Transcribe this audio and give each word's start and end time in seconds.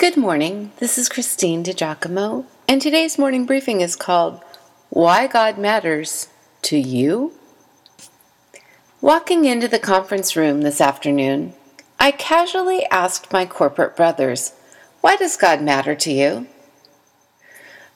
Good 0.00 0.16
morning. 0.16 0.72
This 0.78 0.96
is 0.96 1.10
Christine 1.10 1.62
DiGiacomo, 1.62 2.46
and 2.66 2.80
today's 2.80 3.18
morning 3.18 3.44
briefing 3.44 3.82
is 3.82 3.96
called 3.96 4.40
Why 4.88 5.26
God 5.26 5.58
Matters 5.58 6.28
to 6.62 6.78
You. 6.78 7.34
Walking 9.02 9.44
into 9.44 9.68
the 9.68 9.78
conference 9.78 10.34
room 10.34 10.62
this 10.62 10.80
afternoon, 10.80 11.52
I 11.98 12.12
casually 12.12 12.86
asked 12.86 13.30
my 13.30 13.44
corporate 13.44 13.94
brothers, 13.94 14.54
Why 15.02 15.16
does 15.16 15.36
God 15.36 15.60
matter 15.60 15.94
to 15.94 16.10
you? 16.10 16.46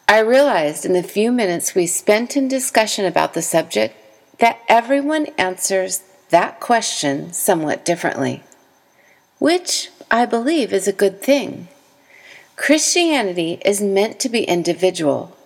I 0.06 0.18
realized 0.18 0.84
in 0.84 0.92
the 0.92 1.02
few 1.02 1.32
minutes 1.32 1.74
we 1.74 1.86
spent 1.86 2.36
in 2.36 2.48
discussion 2.48 3.06
about 3.06 3.32
the 3.32 3.40
subject 3.40 3.96
that 4.40 4.60
everyone 4.68 5.28
answers 5.38 6.02
that 6.28 6.60
question 6.60 7.32
somewhat 7.32 7.82
differently, 7.82 8.42
which 9.38 9.88
I 10.10 10.26
believe 10.26 10.70
is 10.70 10.86
a 10.86 10.92
good 10.92 11.22
thing. 11.22 11.68
Christianity 12.56 13.60
is 13.64 13.80
meant 13.80 14.20
to 14.20 14.28
be 14.28 14.44
individual, 14.44 15.36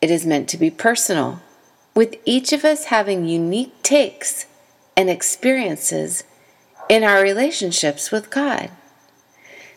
it 0.00 0.10
is 0.10 0.26
meant 0.26 0.48
to 0.50 0.58
be 0.58 0.70
personal, 0.70 1.40
with 1.94 2.16
each 2.24 2.52
of 2.52 2.64
us 2.64 2.86
having 2.86 3.26
unique 3.26 3.82
takes 3.82 4.46
and 4.96 5.08
experiences 5.08 6.24
in 6.88 7.02
our 7.02 7.22
relationships 7.22 8.10
with 8.10 8.30
God. 8.30 8.70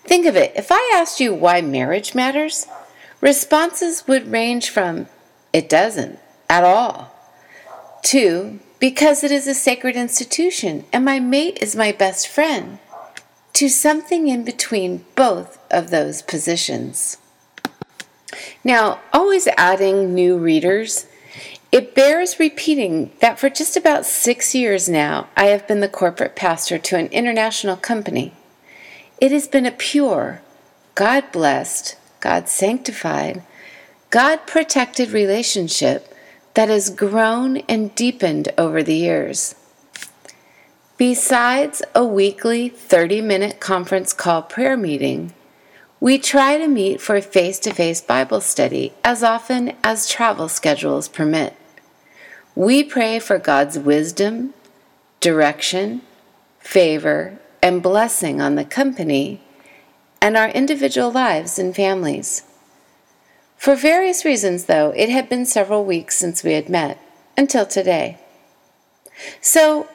Think 0.03 0.25
of 0.25 0.35
it. 0.35 0.51
If 0.55 0.67
I 0.71 0.91
asked 0.93 1.21
you 1.21 1.33
why 1.33 1.61
marriage 1.61 2.13
matters, 2.13 2.67
responses 3.21 4.05
would 4.07 4.31
range 4.31 4.69
from 4.69 5.07
it 5.53 5.69
doesn't 5.69 6.19
at 6.49 6.63
all 6.63 7.13
to 8.03 8.59
because 8.79 9.23
it 9.23 9.31
is 9.31 9.47
a 9.47 9.53
sacred 9.53 9.95
institution 9.95 10.83
and 10.91 11.05
my 11.05 11.19
mate 11.19 11.57
is 11.61 11.75
my 11.75 11.91
best 11.93 12.27
friend 12.27 12.79
to 13.53 13.69
something 13.69 14.27
in 14.27 14.43
between 14.43 15.05
both 15.15 15.59
of 15.71 15.89
those 15.89 16.21
positions. 16.21 17.17
Now, 18.63 18.99
always 19.11 19.47
adding 19.57 20.13
new 20.13 20.37
readers, 20.37 21.05
it 21.71 21.95
bears 21.95 22.39
repeating 22.39 23.11
that 23.19 23.39
for 23.39 23.49
just 23.49 23.77
about 23.77 24.05
six 24.05 24.53
years 24.55 24.89
now, 24.89 25.27
I 25.35 25.45
have 25.45 25.67
been 25.67 25.79
the 25.79 25.89
corporate 25.89 26.35
pastor 26.35 26.77
to 26.77 26.97
an 26.97 27.07
international 27.07 27.75
company. 27.75 28.33
It 29.19 29.31
has 29.31 29.47
been 29.47 29.65
a 29.65 29.71
pure, 29.71 30.41
God 30.95 31.31
blessed, 31.31 31.95
God 32.19 32.49
sanctified, 32.49 33.43
God 34.09 34.45
protected 34.45 35.11
relationship 35.11 36.13
that 36.53 36.69
has 36.69 36.89
grown 36.89 37.57
and 37.69 37.93
deepened 37.95 38.49
over 38.57 38.83
the 38.83 38.95
years. 38.95 39.55
Besides 40.97 41.81
a 41.95 42.05
weekly 42.05 42.69
30 42.69 43.21
minute 43.21 43.59
conference 43.59 44.13
call 44.13 44.43
prayer 44.43 44.77
meeting, 44.77 45.33
we 45.99 46.19
try 46.19 46.59
to 46.59 46.67
meet 46.67 47.01
for 47.01 47.19
face 47.19 47.57
to 47.59 47.73
face 47.73 47.99
Bible 47.99 48.41
study 48.41 48.93
as 49.03 49.23
often 49.23 49.75
as 49.83 50.07
travel 50.07 50.47
schedules 50.47 51.07
permit. 51.07 51.55
We 52.53 52.83
pray 52.83 53.17
for 53.17 53.39
God's 53.39 53.79
wisdom, 53.79 54.53
direction, 55.19 56.03
favor, 56.59 57.39
and 57.63 57.81
blessing 57.81 58.39
on 58.39 58.53
the 58.53 58.65
company 58.65 59.41
and 60.21 60.37
our 60.37 60.49
individual 60.49 61.11
lives 61.11 61.57
and 61.57 61.75
families. 61.75 62.43
For 63.57 63.75
various 63.75 64.23
reasons, 64.23 64.65
though, 64.65 64.91
it 64.95 65.09
had 65.09 65.27
been 65.27 65.47
several 65.47 65.85
weeks 65.85 66.17
since 66.17 66.43
we 66.43 66.53
had 66.53 66.69
met, 66.69 66.99
until 67.35 67.65
today. 67.65 68.19
So, 69.41 69.87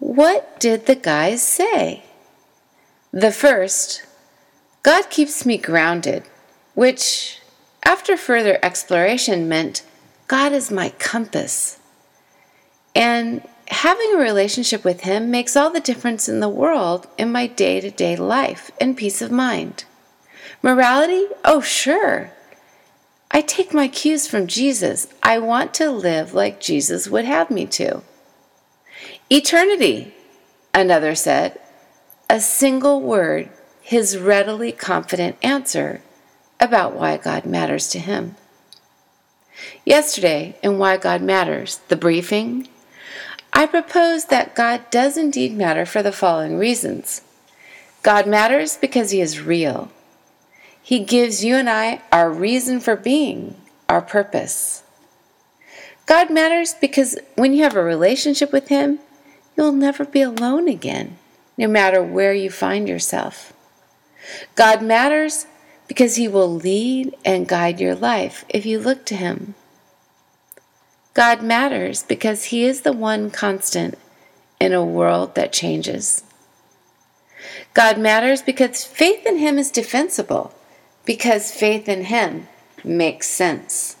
what 0.00 0.58
did 0.58 0.86
the 0.86 0.94
guys 0.96 1.42
say? 1.42 2.02
The 3.12 3.30
first, 3.30 4.02
God 4.82 5.10
keeps 5.10 5.44
me 5.44 5.58
grounded, 5.58 6.24
which, 6.74 7.38
after 7.84 8.16
further 8.16 8.58
exploration, 8.62 9.46
meant 9.46 9.84
God 10.26 10.52
is 10.52 10.70
my 10.70 10.88
compass. 10.98 11.78
And 12.94 13.46
having 13.68 14.14
a 14.14 14.18
relationship 14.18 14.84
with 14.84 15.02
Him 15.02 15.30
makes 15.30 15.54
all 15.54 15.70
the 15.70 15.80
difference 15.80 16.30
in 16.30 16.40
the 16.40 16.48
world 16.48 17.06
in 17.18 17.30
my 17.30 17.46
day 17.46 17.80
to 17.80 17.90
day 17.90 18.16
life 18.16 18.70
and 18.80 18.96
peace 18.96 19.20
of 19.20 19.30
mind. 19.30 19.84
Morality? 20.62 21.26
Oh, 21.44 21.60
sure. 21.60 22.32
I 23.30 23.42
take 23.42 23.74
my 23.74 23.86
cues 23.86 24.26
from 24.26 24.46
Jesus. 24.46 25.08
I 25.22 25.38
want 25.38 25.74
to 25.74 25.90
live 25.90 26.32
like 26.32 26.58
Jesus 26.58 27.08
would 27.08 27.26
have 27.26 27.50
me 27.50 27.66
to. 27.66 28.02
Eternity, 29.32 30.12
another 30.74 31.14
said. 31.14 31.60
A 32.28 32.40
single 32.40 33.00
word, 33.00 33.48
his 33.80 34.18
readily 34.18 34.72
confident 34.72 35.36
answer 35.40 36.02
about 36.58 36.94
why 36.94 37.16
God 37.16 37.46
matters 37.46 37.88
to 37.90 38.00
him. 38.00 38.34
Yesterday, 39.84 40.56
in 40.62 40.78
Why 40.78 40.96
God 40.96 41.22
Matters, 41.22 41.78
the 41.88 41.96
briefing, 41.96 42.66
I 43.52 43.66
proposed 43.66 44.30
that 44.30 44.54
God 44.54 44.82
does 44.90 45.16
indeed 45.16 45.56
matter 45.56 45.86
for 45.86 46.02
the 46.02 46.12
following 46.12 46.58
reasons. 46.58 47.22
God 48.02 48.26
matters 48.26 48.76
because 48.76 49.10
he 49.10 49.20
is 49.20 49.40
real. 49.40 49.90
He 50.82 51.04
gives 51.04 51.44
you 51.44 51.54
and 51.54 51.70
I 51.70 52.02
our 52.10 52.30
reason 52.30 52.80
for 52.80 52.96
being, 52.96 53.54
our 53.88 54.02
purpose. 54.02 54.82
God 56.06 56.30
matters 56.30 56.74
because 56.74 57.16
when 57.36 57.52
you 57.52 57.62
have 57.62 57.76
a 57.76 57.84
relationship 57.84 58.52
with 58.52 58.66
Him, 58.66 58.98
you'll 59.60 59.72
never 59.72 60.06
be 60.06 60.22
alone 60.22 60.68
again, 60.68 61.18
no 61.58 61.68
matter 61.68 62.02
where 62.02 62.32
you 62.32 62.50
find 62.50 62.88
yourself. 62.88 63.52
God 64.54 64.82
matters 64.82 65.44
because 65.86 66.16
He 66.16 66.26
will 66.26 66.50
lead 66.50 67.14
and 67.26 67.46
guide 67.46 67.78
your 67.78 67.94
life 67.94 68.46
if 68.48 68.64
you 68.64 68.78
look 68.78 69.04
to 69.04 69.14
Him. 69.14 69.54
God 71.12 71.42
matters 71.42 72.02
because 72.02 72.44
He 72.44 72.64
is 72.64 72.80
the 72.80 72.94
one 72.94 73.30
constant 73.30 73.98
in 74.58 74.72
a 74.72 74.82
world 74.82 75.34
that 75.34 75.52
changes. 75.52 76.22
God 77.74 77.98
matters 77.98 78.40
because 78.40 78.84
faith 78.84 79.26
in 79.26 79.36
Him 79.36 79.58
is 79.58 79.70
defensible, 79.70 80.54
because 81.04 81.52
faith 81.52 81.86
in 81.86 82.04
Him 82.04 82.48
makes 82.82 83.28
sense. 83.28 83.96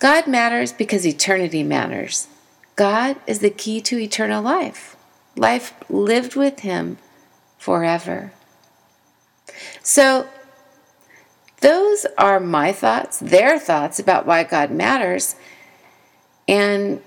God 0.00 0.26
matters 0.26 0.72
because 0.72 1.06
eternity 1.06 1.62
matters. 1.62 2.26
God 2.76 3.16
is 3.26 3.38
the 3.38 3.50
key 3.50 3.80
to 3.82 3.98
eternal 3.98 4.42
life, 4.42 4.96
life 5.36 5.74
lived 5.88 6.36
with 6.36 6.60
Him 6.60 6.98
forever. 7.58 8.32
So, 9.82 10.28
those 11.60 12.04
are 12.18 12.40
my 12.40 12.72
thoughts, 12.72 13.18
their 13.20 13.58
thoughts 13.58 13.98
about 13.98 14.26
why 14.26 14.44
God 14.44 14.70
matters. 14.70 15.36
And 16.46 17.00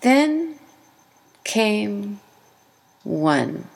then 0.00 0.58
came 1.44 2.20
one. 3.04 3.68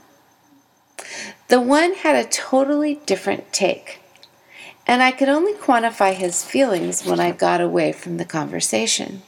The 1.48 1.60
one 1.60 1.94
had 1.94 2.16
a 2.16 2.28
totally 2.28 2.96
different 3.06 3.52
take, 3.52 4.00
and 4.86 5.02
I 5.02 5.12
could 5.12 5.28
only 5.28 5.54
quantify 5.54 6.14
his 6.14 6.44
feelings 6.44 7.04
when 7.04 7.20
I 7.20 7.30
got 7.30 7.60
away 7.60 7.92
from 7.92 8.16
the 8.16 8.24
conversation. 8.24 9.22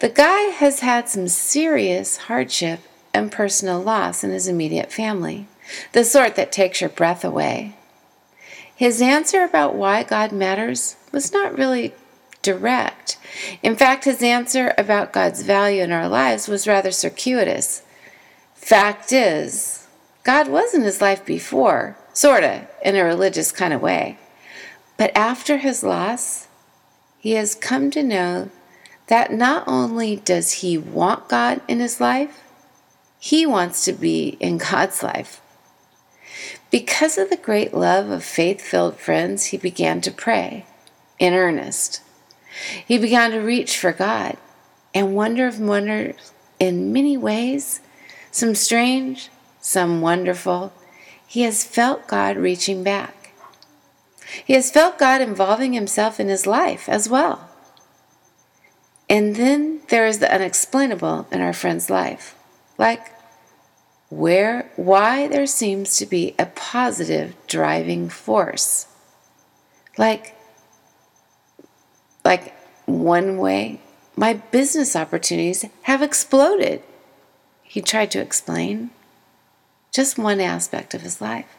The 0.00 0.08
guy 0.08 0.44
has 0.52 0.80
had 0.80 1.10
some 1.10 1.28
serious 1.28 2.16
hardship 2.16 2.80
and 3.12 3.30
personal 3.30 3.82
loss 3.82 4.24
in 4.24 4.30
his 4.30 4.48
immediate 4.48 4.90
family, 4.90 5.46
the 5.92 6.04
sort 6.04 6.36
that 6.36 6.50
takes 6.50 6.80
your 6.80 6.88
breath 6.88 7.22
away. 7.22 7.76
His 8.74 9.02
answer 9.02 9.44
about 9.44 9.74
why 9.74 10.02
God 10.02 10.32
matters 10.32 10.96
was 11.12 11.34
not 11.34 11.58
really 11.58 11.92
direct. 12.40 13.18
In 13.62 13.76
fact, 13.76 14.04
his 14.04 14.22
answer 14.22 14.72
about 14.78 15.12
God's 15.12 15.42
value 15.42 15.82
in 15.82 15.92
our 15.92 16.08
lives 16.08 16.48
was 16.48 16.66
rather 16.66 16.90
circuitous. 16.90 17.82
Fact 18.54 19.12
is, 19.12 19.86
God 20.24 20.48
was 20.48 20.72
in 20.72 20.80
his 20.80 21.02
life 21.02 21.26
before, 21.26 21.98
sorta, 22.14 22.68
in 22.82 22.96
a 22.96 23.04
religious 23.04 23.52
kind 23.52 23.74
of 23.74 23.82
way. 23.82 24.16
But 24.96 25.14
after 25.14 25.58
his 25.58 25.82
loss, 25.82 26.48
he 27.18 27.32
has 27.32 27.54
come 27.54 27.90
to 27.90 28.02
know 28.02 28.50
that 29.10 29.32
not 29.32 29.64
only 29.66 30.16
does 30.16 30.52
he 30.52 30.78
want 30.78 31.28
God 31.28 31.60
in 31.66 31.80
his 31.80 32.00
life, 32.00 32.44
he 33.18 33.44
wants 33.44 33.84
to 33.84 33.92
be 33.92 34.36
in 34.38 34.56
God's 34.56 35.02
life. 35.02 35.42
Because 36.70 37.18
of 37.18 37.28
the 37.28 37.36
great 37.36 37.74
love 37.74 38.08
of 38.08 38.22
faith 38.22 38.60
filled 38.60 38.96
friends, 38.96 39.46
he 39.46 39.56
began 39.56 40.00
to 40.02 40.12
pray 40.12 40.64
in 41.18 41.34
earnest. 41.34 42.02
He 42.86 42.98
began 42.98 43.32
to 43.32 43.40
reach 43.40 43.76
for 43.76 43.92
God 43.92 44.36
and 44.94 45.16
wonder 45.16 45.48
of 45.48 45.58
wonders 45.58 46.32
in 46.60 46.92
many 46.92 47.16
ways, 47.16 47.80
some 48.30 48.54
strange, 48.54 49.28
some 49.60 50.00
wonderful. 50.00 50.72
He 51.26 51.42
has 51.42 51.64
felt 51.64 52.06
God 52.06 52.36
reaching 52.36 52.84
back. 52.84 53.32
He 54.44 54.52
has 54.52 54.70
felt 54.70 54.98
God 54.98 55.20
involving 55.20 55.72
himself 55.72 56.20
in 56.20 56.28
his 56.28 56.46
life 56.46 56.88
as 56.88 57.08
well. 57.08 57.49
And 59.10 59.34
then 59.34 59.80
there 59.88 60.06
is 60.06 60.20
the 60.20 60.32
unexplainable 60.32 61.26
in 61.32 61.40
our 61.40 61.52
friend's 61.52 61.90
life, 61.90 62.36
like 62.78 63.12
where 64.08 64.70
why 64.76 65.26
there 65.26 65.46
seems 65.46 65.96
to 65.96 66.06
be 66.06 66.36
a 66.38 66.46
positive 66.46 67.34
driving 67.48 68.08
force. 68.08 68.86
Like 69.98 70.36
like 72.24 72.54
one 72.86 73.38
way 73.38 73.80
my 74.16 74.34
business 74.34 74.94
opportunities 74.94 75.64
have 75.82 76.02
exploded. 76.02 76.82
He 77.62 77.80
tried 77.80 78.12
to 78.12 78.20
explain 78.20 78.90
just 79.92 80.18
one 80.18 80.40
aspect 80.40 80.94
of 80.94 81.02
his 81.02 81.20
life. 81.20 81.56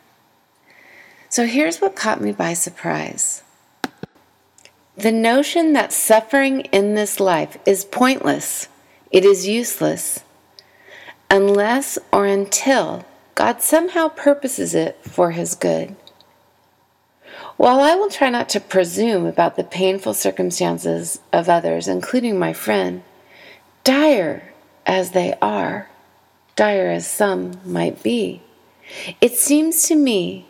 So 1.27 1.45
here's 1.45 1.79
what 1.81 1.95
caught 1.95 2.21
me 2.21 2.31
by 2.31 2.53
surprise. 2.53 3.43
The 4.97 5.11
notion 5.11 5.73
that 5.73 5.93
suffering 5.93 6.61
in 6.71 6.95
this 6.95 7.19
life 7.19 7.57
is 7.65 7.85
pointless, 7.85 8.67
it 9.09 9.23
is 9.23 9.47
useless, 9.47 10.23
unless 11.29 11.97
or 12.11 12.25
until 12.25 13.05
God 13.35 13.61
somehow 13.61 14.09
purposes 14.09 14.75
it 14.75 14.99
for 15.03 15.31
his 15.31 15.55
good. 15.55 15.95
While 17.55 17.79
I 17.79 17.95
will 17.95 18.09
try 18.09 18.29
not 18.29 18.49
to 18.49 18.59
presume 18.59 19.25
about 19.25 19.55
the 19.55 19.63
painful 19.63 20.13
circumstances 20.13 21.19
of 21.31 21.47
others, 21.47 21.87
including 21.87 22.37
my 22.37 22.51
friend, 22.51 23.03
dire 23.83 24.51
as 24.85 25.11
they 25.11 25.35
are, 25.41 25.89
dire 26.55 26.87
as 26.87 27.07
some 27.07 27.53
might 27.63 28.03
be, 28.03 28.41
it 29.21 29.33
seems 29.37 29.83
to 29.87 29.95
me 29.95 30.47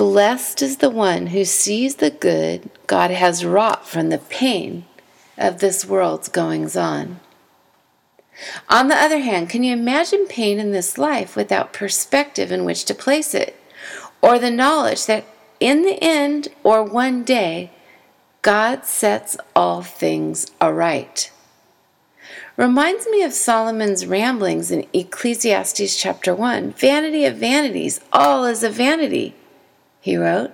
blessed 0.00 0.62
is 0.62 0.78
the 0.78 0.88
one 0.88 1.26
who 1.26 1.44
sees 1.44 1.96
the 1.96 2.08
good 2.08 2.70
God 2.86 3.10
has 3.10 3.44
wrought 3.44 3.86
from 3.86 4.08
the 4.08 4.16
pain 4.16 4.86
of 5.36 5.60
this 5.60 5.84
world's 5.84 6.30
goings 6.30 6.74
on. 6.74 7.20
On 8.70 8.88
the 8.88 8.96
other 8.96 9.18
hand, 9.18 9.50
can 9.50 9.62
you 9.62 9.74
imagine 9.74 10.24
pain 10.26 10.58
in 10.58 10.72
this 10.72 10.96
life 10.96 11.36
without 11.36 11.74
perspective 11.74 12.50
in 12.50 12.64
which 12.64 12.86
to 12.86 12.94
place 12.94 13.34
it, 13.34 13.60
or 14.22 14.38
the 14.38 14.50
knowledge 14.50 15.04
that 15.04 15.26
in 15.60 15.82
the 15.82 16.02
end 16.02 16.48
or 16.62 16.82
one 16.82 17.22
day, 17.22 17.70
God 18.40 18.86
sets 18.86 19.36
all 19.54 19.82
things 19.82 20.46
aright? 20.62 21.30
Reminds 22.56 23.06
me 23.08 23.22
of 23.22 23.34
Solomon's 23.34 24.06
ramblings 24.06 24.70
in 24.70 24.86
Ecclesiastes 24.94 26.00
chapter 26.00 26.34
1 26.34 26.72
Vanity 26.72 27.26
of 27.26 27.36
vanities, 27.36 28.00
all 28.14 28.46
is 28.46 28.62
a 28.62 28.70
vanity, 28.70 29.34
he 30.00 30.16
wrote. 30.16 30.52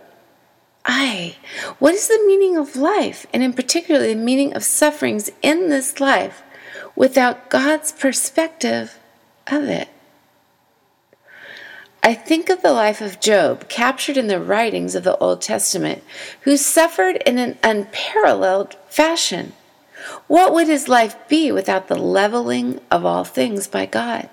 Ay, 0.84 1.37
what 1.78 1.94
is 1.94 2.08
the 2.08 2.22
meaning 2.26 2.56
of 2.56 2.76
life, 2.76 3.26
and 3.32 3.43
in 3.43 3.52
particular 3.52 4.06
the 4.06 4.14
meaning 4.14 4.54
of 4.54 4.62
sufferings 4.62 5.31
in 5.43 5.69
this 5.69 6.00
life? 6.00 6.43
without 6.96 7.50
God's 7.50 7.93
perspective 7.93 8.98
of 9.46 9.64
it. 9.64 9.88
I 12.02 12.14
think 12.14 12.48
of 12.48 12.62
the 12.62 12.72
life 12.72 13.00
of 13.00 13.20
Job, 13.20 13.69
captured 13.69 14.16
in 14.16 14.28
the 14.28 14.40
writings 14.40 14.94
of 14.94 15.04
the 15.04 15.16
Old 15.19 15.43
Testament, 15.43 16.02
who 16.42 16.56
suffered 16.56 17.16
in 17.26 17.37
an 17.38 17.58
unparalleled 17.62 18.76
fashion. 18.88 19.52
What 20.28 20.54
would 20.54 20.69
his 20.69 20.88
life 20.88 21.16
be 21.28 21.50
without 21.50 21.88
the 21.88 21.99
leveling 21.99 22.81
of 22.90 23.04
all 23.04 23.25
things 23.25 23.66
by 23.66 23.87
God? 23.87 24.28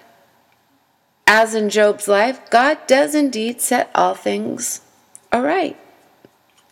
As 1.25 1.55
in 1.55 1.69
Job's 1.69 2.07
life, 2.07 2.47
God 2.51 2.77
does 2.85 3.15
indeed 3.15 3.59
set 3.59 3.89
all 3.95 4.13
things 4.13 4.81
aright. 5.33 5.75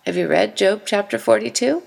Have 0.05 0.15
you 0.15 0.27
read 0.27 0.55
Job 0.55 0.83
chapter 0.85 1.17
42? 1.17 1.81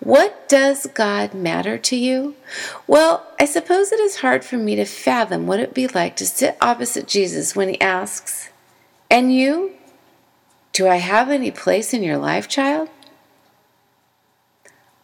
What 0.00 0.48
does 0.48 0.86
God 0.86 1.34
matter 1.34 1.76
to 1.76 1.96
you? 1.96 2.36
Well, 2.86 3.26
I 3.40 3.44
suppose 3.44 3.90
it 3.90 3.98
is 3.98 4.20
hard 4.20 4.44
for 4.44 4.56
me 4.56 4.76
to 4.76 4.84
fathom 4.84 5.46
what 5.46 5.58
it 5.58 5.68
would 5.68 5.74
be 5.74 5.88
like 5.88 6.14
to 6.16 6.26
sit 6.26 6.56
opposite 6.60 7.08
Jesus 7.08 7.56
when 7.56 7.68
he 7.68 7.80
asks, 7.80 8.50
And 9.10 9.34
you? 9.34 9.72
Do 10.72 10.86
I 10.86 10.96
have 10.96 11.30
any 11.30 11.50
place 11.50 11.92
in 11.92 12.04
your 12.04 12.18
life, 12.18 12.46
child? 12.46 12.88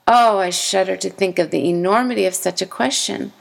Oh, 0.06 0.38
I 0.38 0.50
shudder 0.50 0.96
to 0.98 1.10
think 1.10 1.38
of 1.38 1.50
the 1.50 1.68
enormity 1.68 2.26
of 2.26 2.34
such 2.34 2.62
a 2.62 2.66
question. 2.66 3.32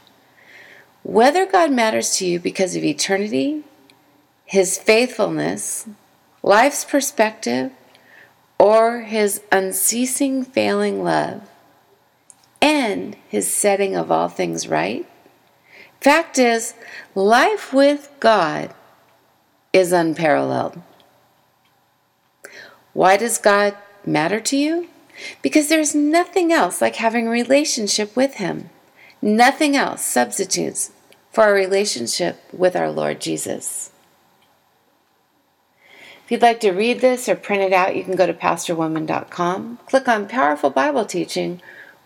Whether 1.04 1.46
God 1.46 1.72
matters 1.72 2.16
to 2.18 2.26
you 2.26 2.40
because 2.40 2.76
of 2.76 2.84
eternity, 2.84 3.64
his 4.46 4.78
faithfulness, 4.78 5.86
life's 6.44 6.86
perspective, 6.86 7.72
or 8.60 9.02
his 9.02 9.42
unceasing 9.52 10.44
failing 10.44 11.04
love 11.04 11.50
and 12.62 13.18
his 13.28 13.52
setting 13.52 13.96
of 13.96 14.12
all 14.12 14.30
things 14.30 14.68
right? 14.68 15.08
Fact 16.00 16.38
is, 16.38 16.74
life 17.16 17.74
with 17.74 18.12
God 18.20 18.74
is 19.72 19.92
unparalleled. 19.92 20.82
Why 22.92 23.18
does 23.18 23.38
God 23.38 23.76
matter 24.06 24.40
to 24.42 24.58
you? 24.58 24.90
Because 25.42 25.70
there's 25.70 25.96
nothing 25.96 26.52
else 26.52 26.82
like 26.82 26.98
having 26.98 27.28
a 27.28 27.32
relationship 27.32 28.16
with 28.16 28.36
Him. 28.36 28.70
Nothing 29.22 29.76
else 29.76 30.04
substitutes 30.04 30.92
for 31.32 31.46
our 31.46 31.54
relationship 31.54 32.42
with 32.52 32.76
our 32.76 32.92
Lord 32.92 33.22
Jesus. 33.22 33.93
You'd 36.34 36.42
like 36.42 36.62
to 36.62 36.72
read 36.72 37.00
this 37.00 37.30
or 37.30 37.36
print 37.36 37.62
it 37.62 37.74
out, 37.74 37.96
you 37.96 38.04
can 38.04 38.16
go 38.16 38.26
to 38.26 38.34
pastorwoman.com, 38.34 39.78
click 39.86 40.08
on 40.08 40.28
Powerful 40.28 40.72
Bible 40.72 41.06
Teaching, 41.06 41.62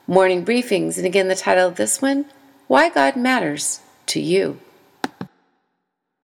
Morning 0.05 0.43
Briefings, 0.43 0.97
and 0.97 1.05
again, 1.05 1.29
the 1.29 1.33
title 1.33 1.65
of 1.65 1.77
this 1.77 2.01
one 2.01 2.25
Why 2.67 2.89
God 2.89 3.15
Matters 3.15 3.79
to 4.07 4.19
You. 4.19 4.59